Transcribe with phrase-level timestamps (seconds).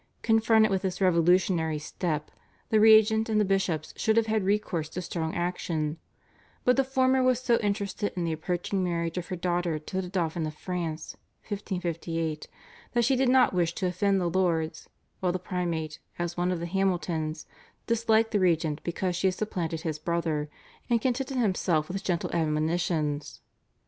[0.23, 2.31] Confronted with this revolutionary step,
[2.69, 5.97] the regent and the bishops should have had recourse to strong action,
[6.63, 10.09] but the former was so interested in the approaching marriage of her daughter to the
[10.09, 11.13] Dauphin of France
[11.49, 12.47] (1558)
[12.93, 16.59] that she did not wish to offend the lords, while the primate, as one of
[16.59, 17.45] the Hamiltons,
[17.85, 20.49] disliked the regent because she had supplanted his brother,
[20.89, 23.39] and contented himself with gentle admonitions.